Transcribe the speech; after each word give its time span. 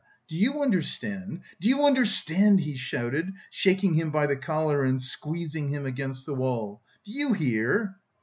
Do 0.27 0.35
you 0.35 0.63
understand? 0.63 1.41
Do 1.59 1.69
you 1.69 1.85
understand?" 1.85 2.61
he 2.61 2.75
shouted, 2.75 3.33
shaking 3.51 3.93
him 3.93 4.09
by 4.09 4.25
the 4.25 4.35
collar 4.35 4.83
and 4.83 4.99
squeezing 4.99 5.69
him 5.69 5.85
against 5.85 6.25
the 6.25 6.33
wall. 6.33 6.81
"Do 7.05 7.11
you 7.11 7.33
hear?" 7.33 7.97